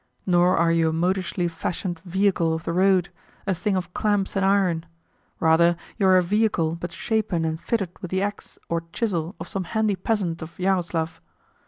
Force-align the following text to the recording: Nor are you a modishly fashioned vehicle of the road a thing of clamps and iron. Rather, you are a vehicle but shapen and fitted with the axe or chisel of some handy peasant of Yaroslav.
Nor 0.25 0.57
are 0.57 0.71
you 0.71 0.89
a 0.89 0.93
modishly 0.93 1.47
fashioned 1.47 1.99
vehicle 1.99 2.55
of 2.55 2.63
the 2.63 2.73
road 2.73 3.09
a 3.45 3.53
thing 3.53 3.75
of 3.75 3.93
clamps 3.93 4.35
and 4.35 4.43
iron. 4.43 4.87
Rather, 5.39 5.77
you 5.99 6.07
are 6.07 6.17
a 6.17 6.23
vehicle 6.23 6.73
but 6.73 6.91
shapen 6.91 7.45
and 7.45 7.61
fitted 7.61 7.91
with 8.01 8.09
the 8.09 8.23
axe 8.23 8.57
or 8.67 8.81
chisel 8.93 9.35
of 9.39 9.47
some 9.47 9.65
handy 9.65 9.95
peasant 9.95 10.41
of 10.41 10.57
Yaroslav. 10.59 11.21